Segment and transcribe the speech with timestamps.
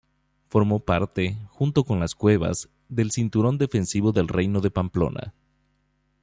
[0.47, 5.35] Formó parte, junto con las cuevas, del cinturón defensivo del reino de Pamplona.